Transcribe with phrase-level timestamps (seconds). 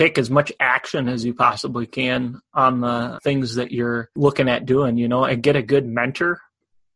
[0.00, 4.64] take as much action as you possibly can on the things that you're looking at
[4.64, 6.40] doing, you know, and get a good mentor.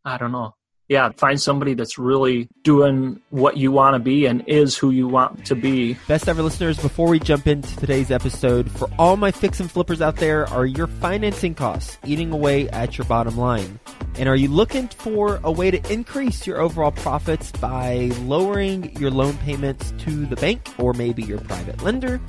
[0.06, 0.54] I don't know
[0.88, 5.08] yeah, find somebody that's really doing what you want to be and is who you
[5.08, 5.96] want to be.
[6.06, 10.02] Best ever listeners, before we jump into today's episode, for all my fix and flippers
[10.02, 13.80] out there, are your financing costs eating away at your bottom line?
[14.16, 19.10] And are you looking for a way to increase your overall profits by lowering your
[19.10, 22.20] loan payments to the bank or maybe your private lender?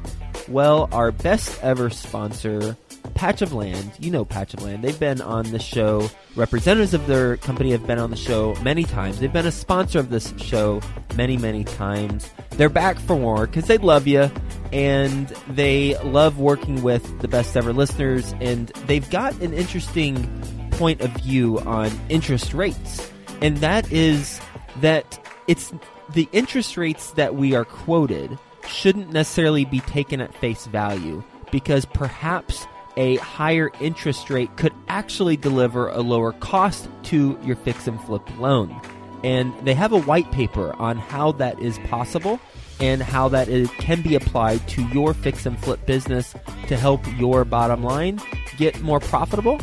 [0.48, 2.78] Well, our best ever sponsor,
[3.16, 6.09] Patch of Land, you know Patch of Land, they've been on the show.
[6.36, 9.20] Representatives of their company have been on the show many times.
[9.20, 10.82] They've been a sponsor of this show
[11.16, 12.30] many, many times.
[12.52, 14.30] They're back for more because they love you
[14.72, 18.34] and they love working with the best ever listeners.
[18.42, 20.28] And they've got an interesting
[20.72, 23.12] point of view on interest rates.
[23.42, 24.40] And that is
[24.81, 25.73] that it's
[26.14, 28.38] the interest rates that we are quoted
[28.68, 32.66] shouldn't necessarily be taken at face value because perhaps
[32.98, 38.23] a higher interest rate could actually deliver a lower cost to your fix and flip
[38.39, 38.80] loan.
[39.23, 42.39] And they have a white paper on how that is possible
[42.80, 46.36] and how that is, can be applied to your fix and flip business
[46.67, 48.20] to help your bottom line
[48.58, 49.59] get more profitable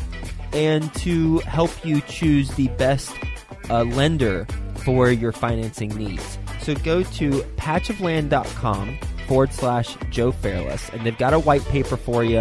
[0.53, 3.15] and to help you choose the best
[3.71, 4.47] uh, lender
[4.85, 6.39] for your financing needs.
[6.63, 12.23] So go to patchofland.com forward slash Joe Fairless, and they've got a white paper for
[12.25, 12.39] you,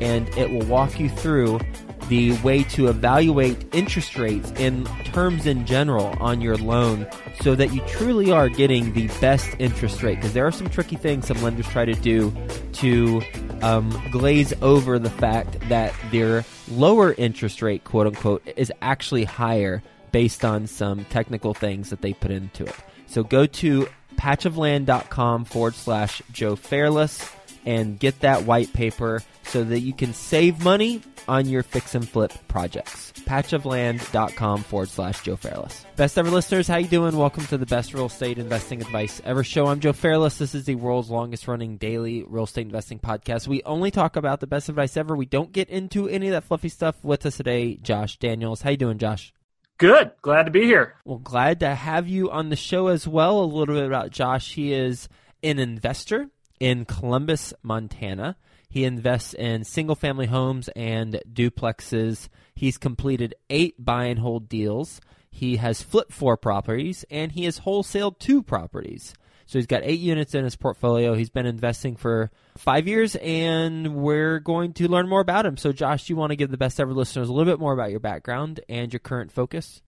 [0.00, 1.60] and it will walk you through
[2.08, 7.06] the way to evaluate interest rates and terms in general on your loan
[7.42, 10.16] so that you truly are getting the best interest rate.
[10.16, 12.32] Because there are some tricky things some lenders try to do
[12.74, 13.22] to
[13.60, 19.82] um, glaze over the fact that their lower interest rate, quote unquote, is actually higher
[20.10, 22.74] based on some technical things that they put into it.
[23.08, 29.80] So go to patchofland.com forward slash Joe Fairless and get that white paper so that
[29.80, 33.12] you can save money on your fix and flip projects.
[33.26, 35.84] Patchofland.com forward slash Joe Fairless.
[35.96, 37.16] Best ever listeners, how you doing?
[37.16, 39.66] Welcome to the best real estate investing advice ever show.
[39.66, 40.38] I'm Joe Fairless.
[40.38, 43.46] This is the world's longest running daily real estate investing podcast.
[43.48, 45.14] We only talk about the best advice ever.
[45.14, 46.96] We don't get into any of that fluffy stuff.
[47.02, 48.62] With us today, Josh Daniels.
[48.62, 49.32] How you doing, Josh?
[49.78, 50.10] Good.
[50.22, 50.96] Glad to be here.
[51.04, 53.40] Well, glad to have you on the show as well.
[53.40, 54.54] A little bit about Josh.
[54.54, 55.08] He is
[55.42, 58.36] an investor in Columbus, Montana.
[58.68, 62.28] He invests in single family homes and duplexes.
[62.56, 65.00] He's completed eight buy and hold deals.
[65.30, 69.14] He has flipped four properties and he has wholesaled two properties.
[69.48, 71.14] So he's got eight units in his portfolio.
[71.14, 75.56] He's been investing for five years, and we're going to learn more about him.
[75.56, 77.72] So, Josh, do you want to give the best ever listeners a little bit more
[77.72, 79.80] about your background and your current focus?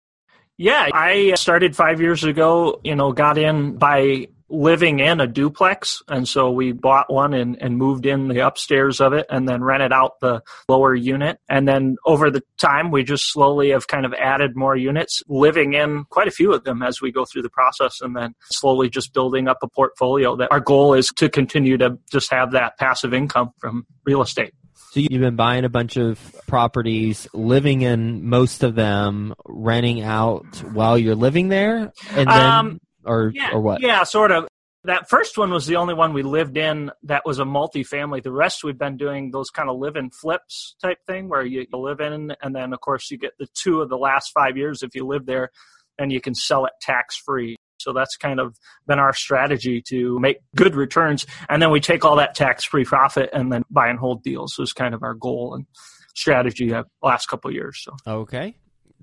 [0.56, 6.02] Yeah, I started five years ago, you know, got in by living in a duplex.
[6.08, 9.62] And so we bought one and, and moved in the upstairs of it and then
[9.62, 11.38] rented out the lower unit.
[11.48, 15.74] And then over the time, we just slowly have kind of added more units, living
[15.74, 18.90] in quite a few of them as we go through the process and then slowly
[18.90, 22.76] just building up a portfolio that our goal is to continue to just have that
[22.78, 24.52] passive income from real estate.
[24.92, 26.18] So you've been buying a bunch of
[26.48, 32.80] properties, living in most of them, renting out while you're living there, and then um,
[33.04, 33.80] or yeah, or what?
[33.80, 34.46] Yeah, sort of.
[34.84, 38.20] That first one was the only one we lived in that was a multi-family.
[38.20, 42.00] The rest we've been doing those kind of live-in flips type thing where you live
[42.00, 44.94] in, and then of course you get the two of the last five years if
[44.94, 45.50] you live there,
[45.98, 47.56] and you can sell it tax-free.
[47.78, 48.56] So that's kind of
[48.86, 53.28] been our strategy to make good returns, and then we take all that tax-free profit
[53.34, 54.54] and then buy and hold deals.
[54.54, 55.66] So it's kind of our goal and
[56.14, 57.82] strategy the last couple years.
[57.82, 58.56] So okay,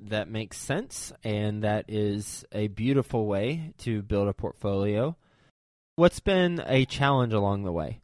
[0.06, 5.16] that makes sense, and that is a beautiful way to build a portfolio.
[5.96, 8.02] What's been a challenge along the way?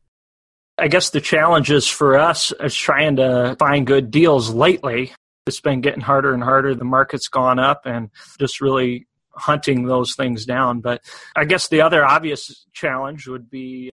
[0.78, 5.14] I guess the challenge is for us is trying to find good deals lately.
[5.46, 6.74] It's been getting harder and harder.
[6.74, 8.10] The market's gone up and
[8.40, 10.82] just really hunting those things down.
[10.82, 11.02] But
[11.36, 13.92] I guess the other obvious challenge would be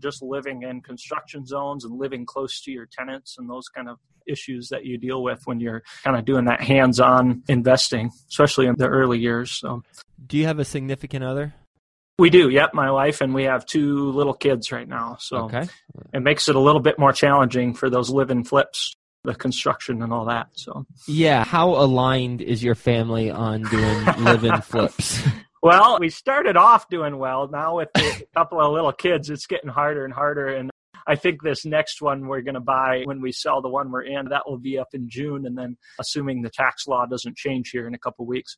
[0.00, 3.98] just living in construction zones and living close to your tenants and those kind of
[4.26, 8.74] issues that you deal with when you're kind of doing that hands-on investing, especially in
[8.76, 9.52] the early years.
[9.52, 9.82] So,
[10.26, 11.54] do you have a significant other?
[12.18, 12.50] We do.
[12.50, 15.16] Yep, my wife and we have two little kids right now.
[15.20, 15.66] So okay.
[16.12, 20.12] it makes it a little bit more challenging for those live-in flips the construction and
[20.12, 20.48] all that.
[20.52, 25.22] So yeah, how aligned is your family on doing live-in flips?
[25.62, 27.48] Well, we started off doing well.
[27.48, 30.48] Now with a couple of little kids, it's getting harder and harder.
[30.48, 30.70] And
[31.06, 34.02] I think this next one we're going to buy when we sell the one we're
[34.02, 35.44] in, that will be up in June.
[35.44, 38.56] And then, assuming the tax law doesn't change here in a couple of weeks,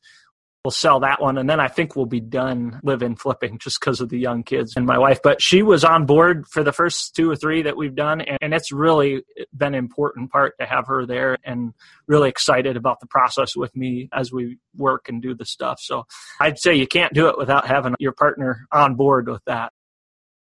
[0.63, 4.01] we'll sell that one and then i think we'll be done living flipping just because
[4.01, 5.21] of the young kids and my wife.
[5.23, 8.53] But she was on board for the first two or three that we've done and
[8.53, 9.23] it's really
[9.55, 11.73] been an important part to have her there and
[12.07, 15.79] really excited about the process with me as we work and do the stuff.
[15.79, 16.05] So
[16.39, 19.71] i'd say you can't do it without having your partner on board with that.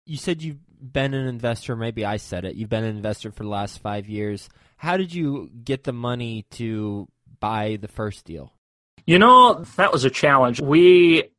[0.05, 2.55] You said you've been an investor maybe i said it.
[2.55, 4.49] You've been an investor for the last five years.
[4.77, 7.09] How did you get the money to
[7.41, 8.53] buy the first deal
[9.06, 10.61] you know, that was a challenge.
[10.61, 11.31] We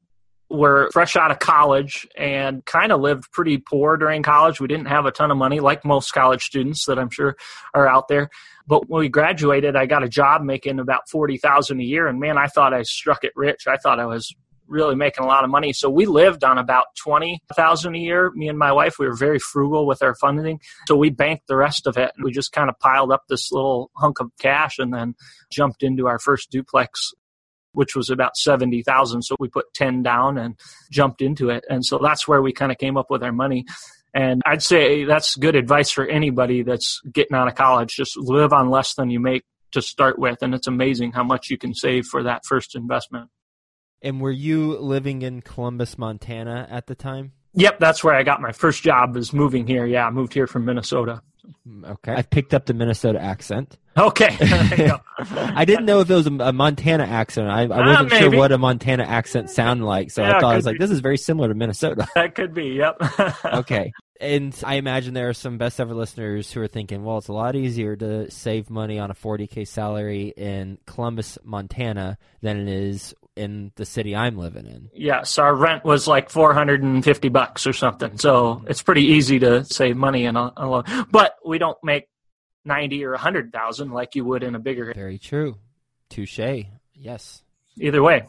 [0.50, 4.60] were fresh out of college and kind of lived pretty poor during college.
[4.60, 7.36] We didn't have a ton of money, like most college students that I'm sure
[7.74, 8.30] are out there.
[8.68, 12.20] But when we graduated, I got a job making about forty thousand a year, and
[12.20, 13.68] man, I thought I struck it rich.
[13.68, 14.34] I thought I was
[14.68, 15.74] really making a lot of money.
[15.74, 18.32] So we lived on about twenty thousand a year.
[18.32, 20.60] Me and my wife, we were very frugal with our funding.
[20.88, 22.12] So we banked the rest of it.
[22.24, 25.16] We just kind of piled up this little hunk of cash and then
[25.52, 27.12] jumped into our first duplex
[27.74, 29.22] which was about 70,000.
[29.22, 30.60] So we put 10 down and
[30.92, 31.64] jumped into it.
[31.70, 33.66] And so that's where we kind of came up with our money.
[34.14, 37.96] And I'd say that's good advice for anybody that's getting out of college.
[37.96, 40.42] Just live on less than you make to start with.
[40.42, 43.30] And it's amazing how much you can save for that first investment.
[44.02, 47.34] And were you living in Columbus, Montana at the time?
[47.54, 49.86] Yep, that's where I got my first job is moving here.
[49.86, 51.22] Yeah, I moved here from Minnesota.
[51.84, 52.14] Okay.
[52.14, 53.78] I picked up the Minnesota accent.
[53.98, 54.36] Okay.
[55.20, 57.50] I didn't know if it was a, Montana accent.
[57.50, 60.54] I, I wasn't uh, sure what a Montana accent sounded like, so yeah, I thought
[60.54, 62.08] I was like, this is very similar to Minnesota.
[62.16, 62.70] That could be.
[62.70, 63.02] Yep.
[63.46, 63.92] okay.
[64.20, 67.34] And I imagine there are some best ever listeners who are thinking, well, it's a
[67.34, 73.16] lot easier to save money on a 40k salary in Columbus, Montana, than it is
[73.40, 74.90] in the city I'm living in.
[74.94, 78.18] Yes, our rent was like 450 bucks or something.
[78.18, 80.84] So it's pretty easy to save money in a, a loan.
[81.10, 82.10] But we don't make
[82.66, 84.94] 90 or 100,000 like you would in a bigger.
[84.94, 85.58] Very true.
[86.10, 86.66] Touche.
[86.94, 87.44] Yes.
[87.80, 88.28] Either way.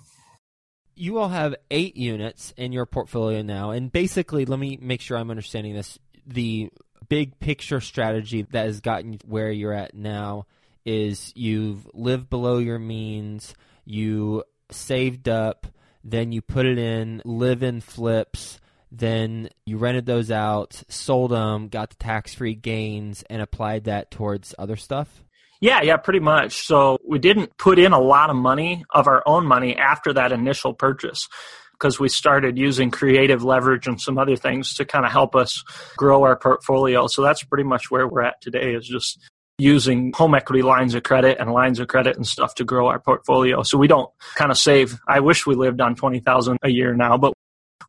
[0.94, 3.70] You all have eight units in your portfolio now.
[3.70, 5.98] And basically, let me make sure I'm understanding this.
[6.26, 6.70] The
[7.08, 10.46] big picture strategy that has gotten you where you're at now
[10.84, 13.54] is you've lived below your means,
[13.84, 15.66] you saved up,
[16.02, 21.68] then you put it in live in flips, then you rented those out, sold them,
[21.68, 25.24] got the tax free gains, and applied that towards other stuff?
[25.60, 26.66] Yeah, yeah, pretty much.
[26.66, 30.32] So we didn't put in a lot of money of our own money after that
[30.32, 31.28] initial purchase
[31.72, 35.62] because we started using creative leverage and some other things to kind of help us
[35.96, 37.06] grow our portfolio.
[37.06, 39.18] So that's pretty much where we're at today is just
[39.60, 42.98] using home equity lines of credit and lines of credit and stuff to grow our
[42.98, 43.62] portfolio.
[43.62, 44.98] So we don't kind of save.
[45.06, 47.34] I wish we lived on 20,000 a year now, but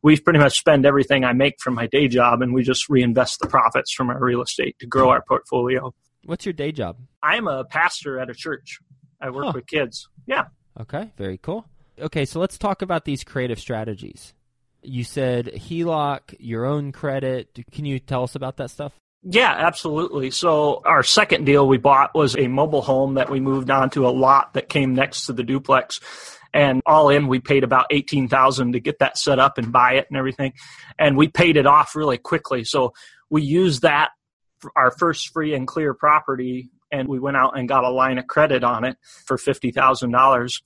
[0.02, 3.40] we pretty much spend everything I make from my day job and we just reinvest
[3.40, 5.94] the profits from our real estate to grow our portfolio.
[6.24, 6.98] What's your day job?
[7.22, 8.78] I'm a pastor at a church.
[9.20, 9.52] I work huh.
[9.54, 10.08] with kids.
[10.26, 10.44] Yeah.
[10.78, 11.66] Okay, very cool.
[11.98, 14.34] Okay, so let's talk about these creative strategies.
[14.82, 17.56] You said HELOC, your own credit.
[17.70, 18.92] Can you tell us about that stuff?
[19.24, 20.30] Yeah, absolutely.
[20.32, 24.06] So our second deal we bought was a mobile home that we moved on to
[24.06, 26.00] a lot that came next to the duplex.
[26.52, 30.06] And all in we paid about 18,000 to get that set up and buy it
[30.10, 30.52] and everything.
[30.98, 32.64] And we paid it off really quickly.
[32.64, 32.94] So
[33.30, 34.10] we used that
[34.76, 38.26] our first free and clear property and we went out and got a line of
[38.26, 40.60] credit on it for $50,000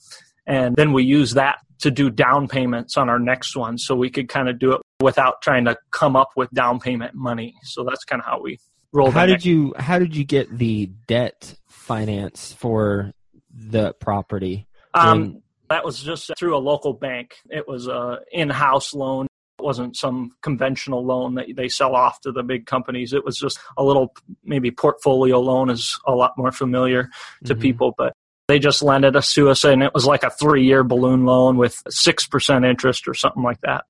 [0.47, 4.11] and then we used that to do down payments on our next one so we
[4.11, 7.85] could kind of do it without trying to come up with down payment money so
[7.85, 8.59] that's kind of how we
[8.93, 13.13] rolled how did you how did you get the debt finance for
[13.51, 17.37] the property um, that was just through a local bank.
[17.51, 19.27] It was a in-house loan.
[19.59, 23.13] It wasn't some conventional loan that they sell off to the big companies.
[23.13, 24.15] It was just a little
[24.45, 27.11] maybe portfolio loan is a lot more familiar
[27.45, 27.63] to mm-hmm.
[27.63, 28.13] people, but
[28.49, 31.83] they just lended us to us and it was like a three-year balloon loan with
[31.91, 33.85] 6% interest or something like that.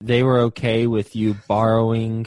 [0.00, 2.26] They were okay with you borrowing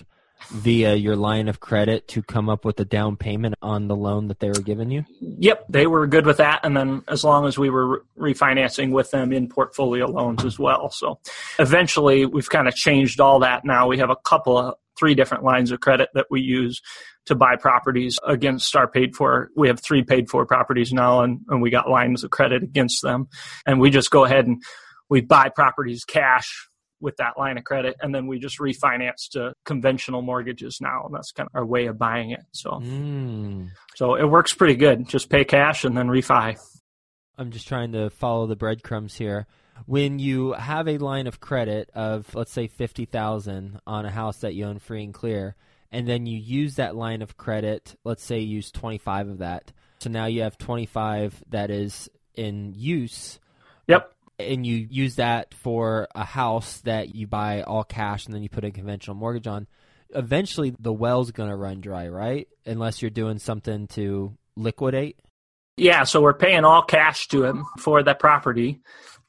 [0.51, 4.27] via your line of credit to come up with a down payment on the loan
[4.29, 5.05] that they were giving you?
[5.19, 6.61] Yep, they were good with that.
[6.63, 10.89] And then as long as we were refinancing with them in portfolio loans as well.
[10.89, 11.19] So
[11.59, 13.87] eventually we've kind of changed all that now.
[13.87, 16.81] We have a couple of three different lines of credit that we use
[17.27, 19.49] to buy properties against our paid for.
[19.55, 23.03] We have three paid for properties now and, and we got lines of credit against
[23.03, 23.27] them.
[23.67, 24.61] And we just go ahead and
[25.09, 26.69] we buy properties cash
[27.01, 31.13] with that line of credit and then we just refinance to conventional mortgages now and
[31.13, 32.71] that's kind of our way of buying it so.
[32.71, 33.69] Mm.
[33.95, 35.07] so it works pretty good.
[35.07, 36.57] Just pay cash and then refi.
[37.37, 39.47] I'm just trying to follow the breadcrumbs here.
[39.85, 44.53] When you have a line of credit of let's say 50,000 on a house that
[44.53, 45.55] you own free and clear
[45.91, 49.71] and then you use that line of credit let's say you use 25 of that
[49.99, 53.39] so now you have 25 that is in use.
[53.87, 58.41] Yep and you use that for a house that you buy all cash and then
[58.41, 59.67] you put a conventional mortgage on,
[60.15, 62.47] eventually the well's going to run dry, right?
[62.65, 65.19] Unless you're doing something to liquidate.
[65.77, 68.81] Yeah, so we're paying all cash to him for that property,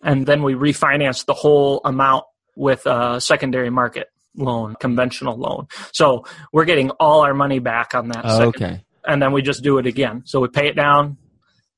[0.03, 2.25] and then we refinance the whole amount
[2.57, 5.69] with a secondary market loan, conventional loan.
[5.93, 8.23] So we're getting all our money back on that.
[8.25, 8.83] Oh, okay.
[9.07, 10.23] And then we just do it again.
[10.25, 11.19] So we pay it down,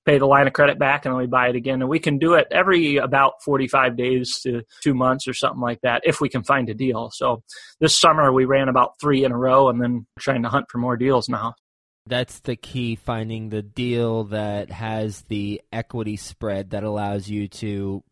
[0.04, 1.80] pay the line of credit back, and then we buy it again.
[1.80, 5.80] And we can do it every about 45 days to two months or something like
[5.82, 7.10] that if we can find a deal.
[7.12, 7.42] So
[7.80, 10.78] this summer we ran about three in a row and then trying to hunt for
[10.78, 11.54] more deals now.
[12.06, 18.02] That's the key finding the deal that has the equity spread that allows you to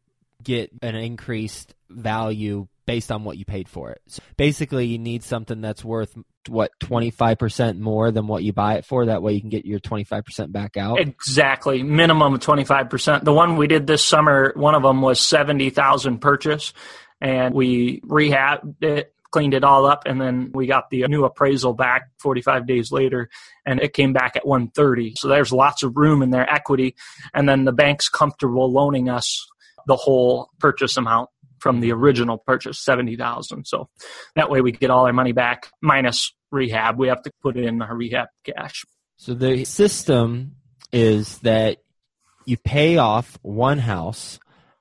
[0.42, 4.00] get an increased value based on what you paid for it.
[4.06, 6.16] So basically, you need something that's worth
[6.48, 9.06] what 25% more than what you buy it for?
[9.06, 11.00] That way you can get your 25% back out?
[11.00, 11.82] Exactly.
[11.82, 16.72] Minimum of 25% the one we did this summer one of them was 70,000 purchase
[17.20, 21.72] and we rehabbed it cleaned it all up and then we got the new appraisal
[21.72, 23.28] back 45 days later
[23.64, 26.96] and it came back at 130 so there's lots of room in their equity
[27.32, 29.46] and then the bank's comfortable loaning us
[29.86, 33.66] the whole purchase amount from the original purchase, seventy thousand.
[33.66, 33.88] So
[34.34, 36.98] that way we get all our money back minus rehab.
[36.98, 38.84] We have to put in our rehab cash.
[39.16, 40.56] So the system
[40.92, 41.78] is that
[42.44, 44.38] you pay off one house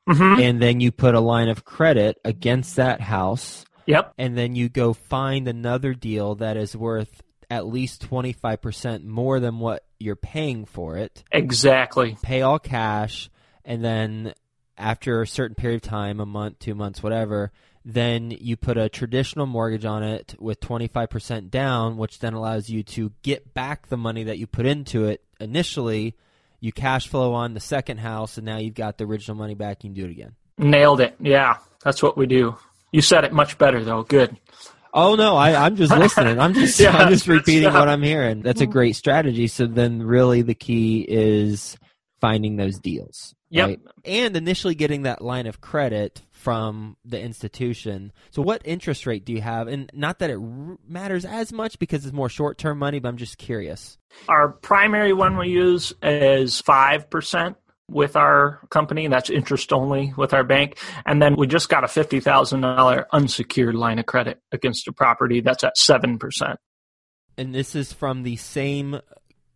[0.08, 0.42] mm-hmm.
[0.42, 3.66] and then you put a line of credit against that house.
[3.86, 4.14] Yep.
[4.18, 9.60] And then you go find another deal that is worth at least 25% more than
[9.60, 11.24] what you're paying for it.
[11.32, 12.18] Exactly.
[12.22, 13.30] Pay all cash
[13.66, 14.34] and then
[14.80, 17.52] after a certain period of time, a month, two months, whatever,
[17.86, 22.84] then you put a traditional mortgage on it with 25% down, which then allows you
[22.84, 26.16] to get back the money that you put into it initially.
[26.60, 29.84] You cash flow on the second house, and now you've got the original money back.
[29.84, 30.36] You can do it again.
[30.58, 31.16] Nailed it.
[31.20, 32.58] Yeah, that's what we do.
[32.92, 34.04] You said it much better, though.
[34.04, 34.38] Good.
[34.94, 36.40] Oh no, I, am just listening.
[36.40, 38.42] I'm just yeah, I'm just repeating what I'm hearing.
[38.42, 39.48] That's a great strategy.
[39.48, 41.78] So then, really, the key is
[42.20, 43.36] finding those deals.
[43.50, 43.68] Yep.
[43.68, 43.80] Right?
[44.06, 48.12] And initially getting that line of credit from the institution.
[48.32, 49.68] So, what interest rate do you have?
[49.68, 53.10] And not that it r- matters as much because it's more short term money, but
[53.10, 53.98] I'm just curious.
[54.28, 57.56] Our primary one we use is 5%
[57.90, 59.08] with our company.
[59.08, 60.78] That's interest only with our bank.
[61.06, 65.64] And then we just got a $50,000 unsecured line of credit against a property that's
[65.64, 66.20] at 7%.
[67.38, 69.00] And this is from the same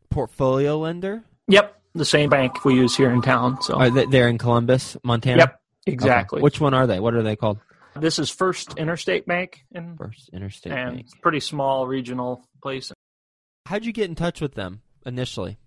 [0.09, 1.23] portfolio lender?
[1.47, 3.61] Yep the same bank we use here in town.
[3.61, 5.37] So are they, they're in Columbus, Montana.
[5.39, 6.37] Yep, exactly.
[6.37, 6.43] Okay.
[6.43, 6.99] Which one are they?
[6.99, 7.59] What are they called?
[7.95, 11.07] This is First Interstate Bank in First Interstate and Bank.
[11.21, 12.91] pretty small regional place.
[13.67, 15.57] How'd you get in touch with them initially?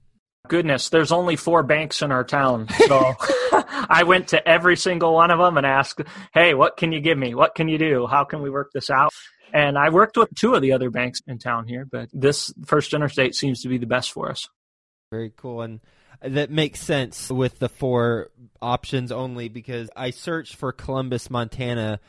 [0.49, 3.15] Goodness, there's only four banks in our town, so
[3.53, 6.03] I went to every single one of them and asked,
[6.35, 7.35] "Hey, what can you give me?
[7.35, 8.07] What can you do?
[8.07, 9.11] How can we work this out?"
[9.53, 12.95] And I worked with two of the other banks in town here, but this First
[12.95, 14.49] Interstate seems to be the best for us.
[15.11, 15.63] Very cool.
[15.63, 15.81] And
[16.23, 18.31] that makes sense with the four
[18.61, 22.01] options only because I searched for Columbus, Montana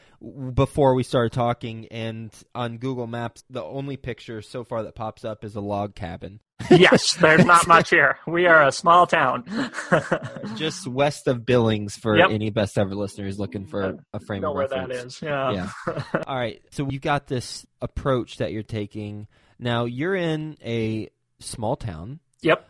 [0.53, 5.23] before we started talking, and on Google Maps, the only picture so far that pops
[5.23, 6.39] up is a log cabin.
[6.71, 8.17] yes, there's not much here.
[8.25, 9.43] We are a small town.
[9.91, 10.01] Uh,
[10.55, 12.31] just west of Billings for yep.
[12.31, 14.89] any best ever listeners looking for a frame know of reference.
[14.89, 15.21] where that is.
[15.21, 15.69] Yeah.
[15.87, 16.03] yeah.
[16.27, 16.61] All right.
[16.71, 19.27] So you've got this approach that you're taking.
[19.59, 21.09] Now you're in a
[21.39, 22.19] small town.
[22.41, 22.67] Yep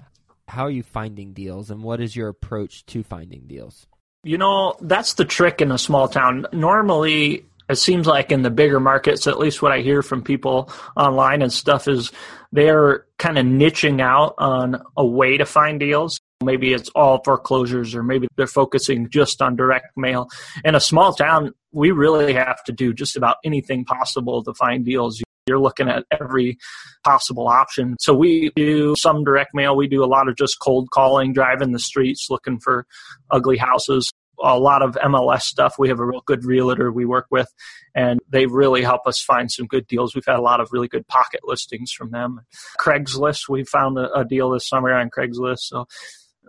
[0.48, 3.88] how are you finding deals and what is your approach to finding deals?
[4.24, 6.48] You know, that's the trick in a small town.
[6.52, 10.72] Normally, it seems like in the bigger markets, at least what I hear from people
[10.96, 12.12] online and stuff, is
[12.52, 16.20] they're kind of niching out on a way to find deals.
[16.44, 20.30] Maybe it's all foreclosures, or maybe they're focusing just on direct mail.
[20.64, 24.86] In a small town, we really have to do just about anything possible to find
[24.86, 25.22] deals.
[25.48, 26.58] You're looking at every
[27.04, 27.96] possible option.
[28.00, 29.76] So we do some direct mail.
[29.76, 32.86] We do a lot of just cold calling, driving the streets, looking for
[33.32, 34.12] ugly houses.
[34.44, 35.76] A lot of MLS stuff.
[35.80, 37.48] We have a real good realtor we work with,
[37.96, 40.14] and they really help us find some good deals.
[40.14, 42.42] We've had a lot of really good pocket listings from them.
[42.80, 45.62] Craigslist, we found a, a deal this summer on Craigslist.
[45.62, 45.88] So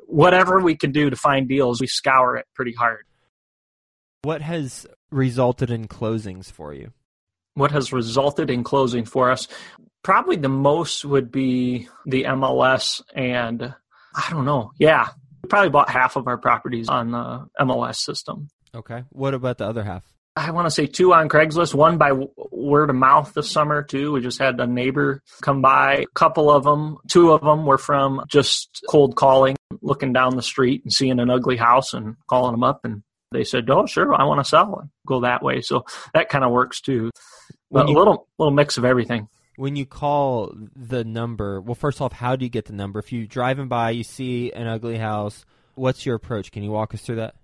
[0.06, 3.04] whatever we can do to find deals, we scour it pretty hard.
[4.22, 6.92] What has resulted in closings for you?
[7.58, 9.48] What has resulted in closing for us
[10.02, 13.74] probably the most would be the MLS and
[14.14, 14.72] I don't know.
[14.78, 15.08] Yeah.
[15.42, 18.48] We probably bought half of our properties on the MLS system.
[18.74, 19.04] Okay.
[19.10, 20.04] What about the other half?
[20.36, 22.12] I want to say two on Craigslist, one by
[22.52, 24.12] word of mouth this summer too.
[24.12, 25.96] We just had a neighbor come by.
[25.96, 30.42] A couple of them, two of them were from just cold calling, looking down the
[30.42, 34.14] street and seeing an ugly house and calling them up and they said, "Oh, sure,
[34.14, 35.84] I want to sell and go that way." So
[36.14, 37.10] that kind of works too.
[37.70, 39.28] When a you- little little mix of everything.
[39.56, 43.00] When you call the number, well, first off, how do you get the number?
[43.00, 45.44] If you're driving by, you see an ugly house,
[45.74, 46.52] what's your approach?
[46.52, 47.34] Can you walk us through that?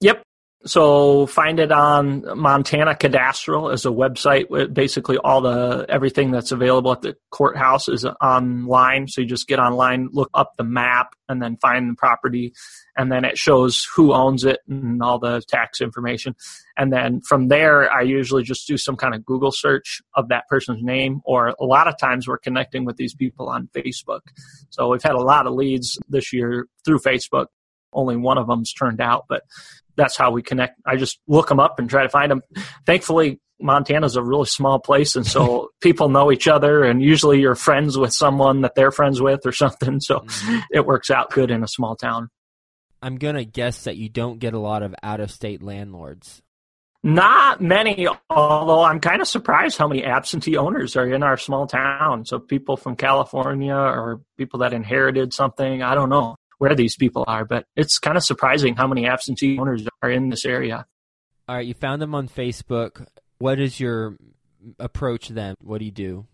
[0.00, 0.22] Yep.
[0.66, 6.52] So find it on Montana Cadastral as a website with basically all the everything that's
[6.52, 9.08] available at the courthouse is online.
[9.08, 12.54] So you just get online, look up the map, and then find the property,
[12.96, 16.34] and then it shows who owns it and all the tax information.
[16.78, 20.48] And then from there, I usually just do some kind of Google search of that
[20.48, 24.20] person's name, or a lot of times we're connecting with these people on Facebook.
[24.70, 27.46] So we've had a lot of leads this year through Facebook.
[27.92, 29.42] Only one of them's turned out, but
[29.96, 30.80] that's how we connect.
[30.86, 32.42] I just look them up and try to find them.
[32.86, 37.54] Thankfully, Montana's a really small place, and so people know each other, and usually you're
[37.54, 40.00] friends with someone that they're friends with or something.
[40.00, 40.58] So mm-hmm.
[40.72, 42.28] it works out good in a small town.
[43.02, 46.40] I'm going to guess that you don't get a lot of out of state landlords.
[47.02, 51.66] Not many, although I'm kind of surprised how many absentee owners are in our small
[51.66, 52.24] town.
[52.24, 55.82] So people from California or people that inherited something.
[55.82, 59.58] I don't know where these people are, but it's kind of surprising how many absentee
[59.58, 60.86] owners are in this area.
[61.46, 63.06] All right, you found them on Facebook.
[63.36, 64.16] What is your
[64.78, 65.56] approach then?
[65.60, 66.26] What do you do?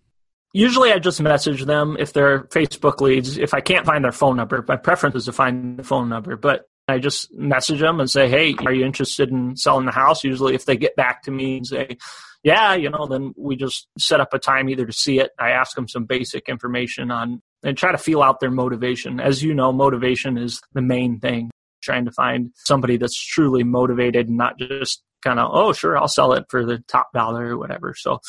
[0.53, 3.39] Usually I just message them if they're Facebook leads.
[3.39, 6.37] If I can't find their phone number, my preference is to find the phone number,
[6.37, 10.23] but I just message them and say, Hey, are you interested in selling the house?
[10.23, 11.99] Usually if they get back to me and say,
[12.45, 15.31] yeah, you know, then we just set up a time either to see it.
[15.41, 19.21] I ask them some basic information on and try to feel out their motivation.
[19.21, 21.51] As you know, motivation is the main thing.
[21.83, 26.09] Trying to find somebody that's truly motivated and not just kind of, oh, sure, I'll
[26.09, 27.95] sell it for the top dollar or whatever.
[27.97, 28.21] So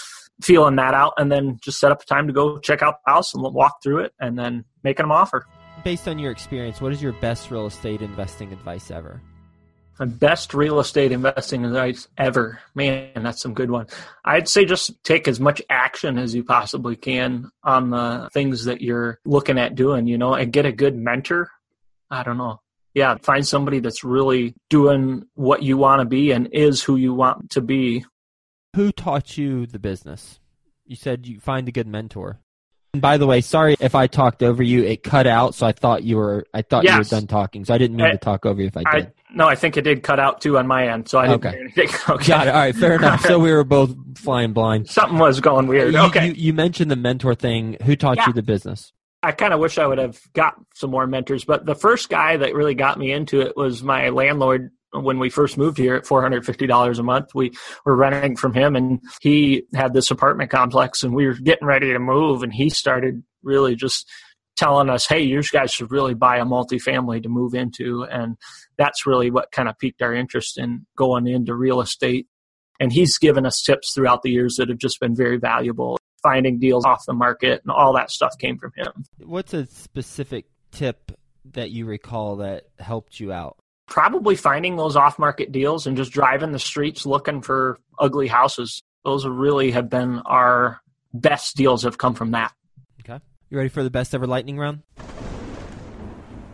[0.42, 3.12] feeling that out and then just set up a time to go check out the
[3.12, 5.46] house and walk through it and then making them offer.
[5.84, 9.22] Based on your experience, what is your best real estate investing advice ever?
[10.02, 12.60] My best real estate investing advice ever.
[12.74, 13.86] Man, that's some good one.
[14.26, 18.82] I'd say just take as much action as you possibly can on the things that
[18.82, 21.52] you're looking at doing, you know, and get a good mentor.
[22.10, 22.62] I don't know.
[22.96, 27.14] Yeah, find somebody that's really doing what you want to be and is who you
[27.14, 28.04] want to be.
[28.76, 30.40] Who taught you the business?
[30.84, 32.40] You said you find a good mentor.
[32.94, 34.84] And by the way, sorry if I talked over you.
[34.84, 37.64] It cut out, so I thought you were I thought you were done talking.
[37.66, 39.14] So I didn't mean I- to talk over you if I I did.
[39.34, 41.52] No, I think it did cut out too on my end, so I didn't Okay.
[41.58, 41.90] hear anything.
[42.10, 42.28] Okay.
[42.28, 42.50] Got it.
[42.52, 43.22] All right, fair enough.
[43.22, 44.90] So we were both flying blind.
[44.90, 45.94] Something was going weird.
[45.94, 46.28] You, Okay.
[46.28, 47.78] you, you mentioned the mentor thing.
[47.84, 48.28] Who taught Yeah.
[48.28, 48.92] you the business?
[49.24, 52.38] I kind of wish I would have got some more mentors, but the first guy
[52.38, 56.04] that really got me into it was my landlord when we first moved here at
[56.06, 57.34] $450 a month.
[57.36, 57.52] We
[57.86, 61.94] were renting from him and he had this apartment complex and we were getting ready
[61.94, 64.10] to move and he started really just
[64.62, 68.04] telling us, hey, you guys should really buy a multifamily to move into.
[68.04, 68.38] And
[68.78, 72.28] that's really what kind of piqued our interest in going into real estate.
[72.80, 75.98] And he's given us tips throughout the years that have just been very valuable.
[76.22, 79.04] Finding deals off the market and all that stuff came from him.
[79.18, 81.12] What's a specific tip
[81.54, 83.58] that you recall that helped you out?
[83.88, 88.82] probably finding those off market deals and just driving the streets looking for ugly houses.
[89.04, 90.80] Those really have been our
[91.14, 92.54] best deals have come from that.
[93.52, 94.82] You ready for the best ever lightning round?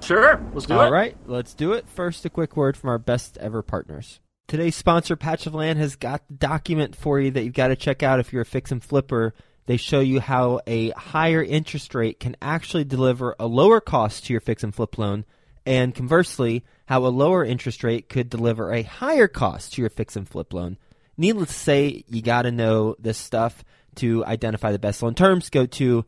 [0.01, 0.86] Sure, let's do All it.
[0.86, 1.88] All right, let's do it.
[1.88, 4.19] First, a quick word from our best ever partners.
[4.47, 7.75] Today's sponsor, Patch of Land, has got the document for you that you've got to
[7.75, 9.36] check out if you're a fix and flipper.
[9.67, 14.33] They show you how a higher interest rate can actually deliver a lower cost to
[14.33, 15.23] your fix and flip loan,
[15.67, 20.15] and conversely, how a lower interest rate could deliver a higher cost to your fix
[20.15, 20.79] and flip loan.
[21.15, 23.63] Needless to say, you got to know this stuff
[23.97, 25.51] to identify the best loan terms.
[25.51, 26.05] Go to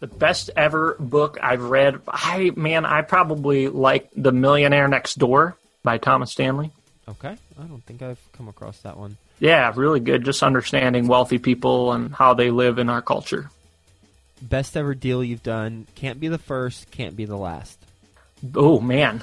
[0.00, 2.00] The best ever book I've read.
[2.06, 6.70] I man, I probably like The Millionaire Next Door by Thomas Stanley.
[7.08, 7.36] Okay.
[7.58, 9.16] I don't think I've come across that one.
[9.40, 10.24] Yeah, really good.
[10.24, 13.50] Just understanding wealthy people and how they live in our culture.
[14.40, 15.86] Best ever deal you've done.
[15.94, 17.78] Can't be the first, can't be the last.
[18.54, 19.22] Oh man.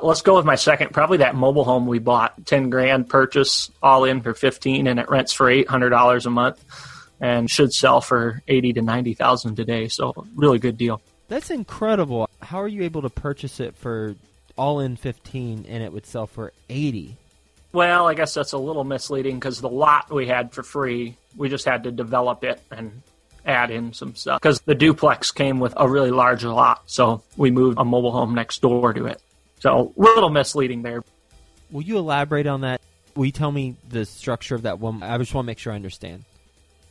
[0.00, 0.92] Let's go with my second.
[0.92, 2.46] Probably that mobile home we bought.
[2.46, 6.30] Ten grand purchase, all in for fifteen, and it rents for eight hundred dollars a
[6.30, 6.64] month,
[7.20, 9.88] and should sell for eighty to ninety thousand today.
[9.88, 11.00] So really good deal.
[11.28, 12.30] That's incredible.
[12.40, 14.14] How are you able to purchase it for
[14.58, 17.16] all in 15 and it would sell for 80.
[17.72, 21.48] Well, I guess that's a little misleading because the lot we had for free, we
[21.48, 23.02] just had to develop it and
[23.46, 26.82] add in some stuff because the duplex came with a really large lot.
[26.86, 29.22] So we moved a mobile home next door to it.
[29.60, 31.02] So a little misleading there.
[31.70, 32.80] Will you elaborate on that?
[33.14, 35.02] Will you tell me the structure of that one?
[35.02, 36.24] I just want to make sure I understand.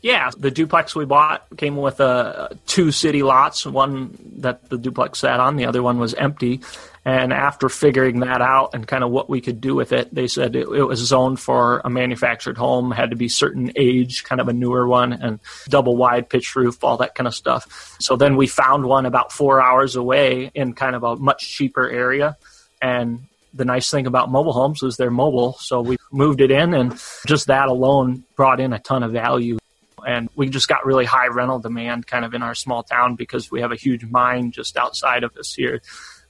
[0.01, 5.19] Yeah, the duplex we bought came with uh, two city lots, one that the duplex
[5.19, 6.61] sat on, the other one was empty.
[7.03, 10.27] And after figuring that out and kind of what we could do with it, they
[10.27, 14.41] said it, it, was zoned for a manufactured home, had to be certain age, kind
[14.41, 17.95] of a newer one, and double wide pitch roof, all that kind of stuff.
[17.99, 21.89] So then we found one about four hours away in kind of a much cheaper
[21.89, 22.37] area.
[22.81, 25.53] And the nice thing about mobile homes is they're mobile.
[25.53, 29.57] So we moved it in, and just that alone brought in a ton of value
[30.05, 33.51] and we just got really high rental demand kind of in our small town because
[33.51, 35.81] we have a huge mine just outside of us here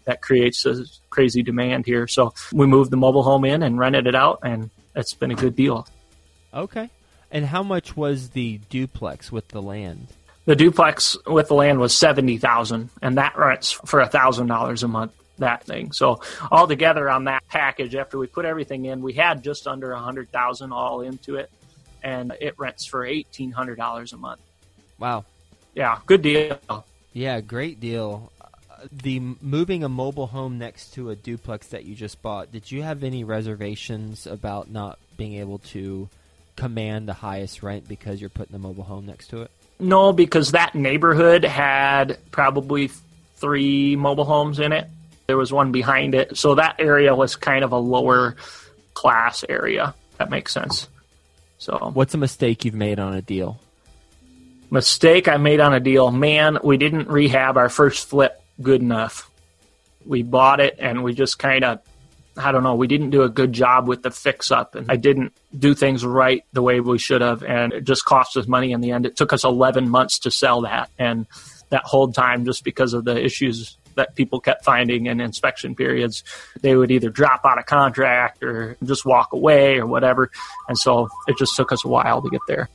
[0.05, 2.07] that creates a crazy demand here.
[2.07, 5.35] So we moved the mobile home in and rented it out, and it's been a
[5.35, 5.87] good deal.
[6.53, 6.89] Okay.
[7.29, 10.07] And how much was the duplex with the land?
[10.45, 14.81] The duplex with the land was seventy thousand, and that rents for a thousand dollars
[14.81, 15.11] a month.
[15.39, 15.91] That thing.
[15.91, 16.21] So
[16.51, 20.31] altogether on that package, after we put everything in, we had just under a hundred
[20.31, 21.51] thousand all into it
[22.03, 24.41] and it rents for eighteen hundred dollars a month.
[24.99, 25.25] Wow.
[25.75, 26.85] Yeah, good deal.
[27.13, 28.31] Yeah, great deal.
[28.91, 32.51] The moving a mobile home next to a duplex that you just bought.
[32.51, 36.09] Did you have any reservations about not being able to
[36.55, 39.51] command the highest rent because you're putting the mobile home next to it?
[39.79, 42.89] No, because that neighborhood had probably
[43.35, 44.87] three mobile homes in it.
[45.27, 48.37] There was one behind it, so that area was kind of a lower
[48.93, 49.93] class area.
[50.19, 50.87] That makes sense.
[51.57, 53.59] So, what's a mistake you've made on a deal?
[54.71, 56.11] Mistake I made on a deal.
[56.11, 59.29] Man, we didn't rehab our first flip good enough.
[60.05, 61.81] We bought it and we just kind of,
[62.37, 64.95] I don't know, we didn't do a good job with the fix up, and I
[64.95, 68.71] didn't do things right the way we should have, and it just cost us money
[68.71, 69.05] in the end.
[69.05, 71.25] It took us 11 months to sell that, and
[71.67, 76.23] that whole time just because of the issues that people kept finding in inspection periods.
[76.61, 80.31] They would either drop out of contract or just walk away or whatever.
[80.69, 82.69] And so it just took us a while to get there.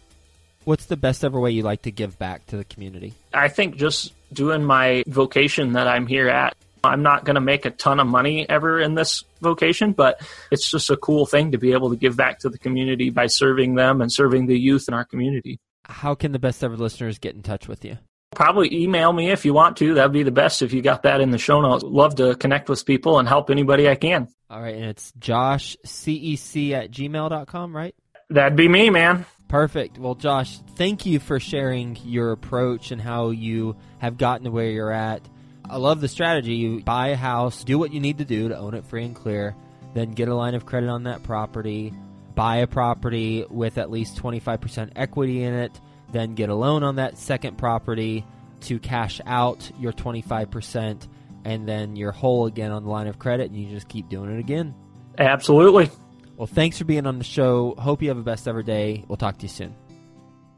[0.64, 3.14] What's the best ever way you like to give back to the community?
[3.34, 6.54] I think just doing my vocation that I'm here at.
[6.84, 10.68] I'm not going to make a ton of money ever in this vocation, but it's
[10.68, 13.76] just a cool thing to be able to give back to the community by serving
[13.76, 15.60] them and serving the youth in our community.
[15.84, 17.98] How can the best ever listeners get in touch with you?
[18.34, 19.94] Probably email me if you want to.
[19.94, 21.84] That'd be the best if you got that in the show notes.
[21.84, 24.28] Love to connect with people and help anybody I can.
[24.48, 27.94] All right, and it's Josh CEC at gmail.com, right?
[28.30, 29.26] That'd be me, man.
[29.48, 29.98] Perfect.
[29.98, 34.70] Well, Josh, thank you for sharing your approach and how you have gotten to where
[34.70, 35.28] you're at.
[35.68, 36.54] I love the strategy.
[36.54, 39.14] You buy a house, do what you need to do to own it free and
[39.14, 39.54] clear,
[39.94, 41.92] then get a line of credit on that property,
[42.34, 45.78] buy a property with at least 25% equity in it
[46.12, 48.24] then get a loan on that second property
[48.62, 51.08] to cash out your 25%
[51.44, 54.30] and then you're whole again on the line of credit and you just keep doing
[54.30, 54.74] it again.
[55.18, 55.90] Absolutely.
[56.36, 57.74] Well, thanks for being on the show.
[57.76, 59.04] Hope you have a best ever day.
[59.08, 59.74] We'll talk to you soon.